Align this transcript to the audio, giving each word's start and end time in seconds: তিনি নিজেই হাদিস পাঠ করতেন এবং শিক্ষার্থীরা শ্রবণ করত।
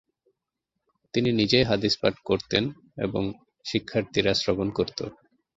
তিনি 1.13 1.29
নিজেই 1.31 1.63
হাদিস 1.63 1.93
পাঠ 2.01 2.15
করতেন 2.25 2.63
এবং 2.97 3.23
শিক্ষার্থীরা 3.65 4.33
শ্রবণ 4.33 4.67
করত। 4.69 4.99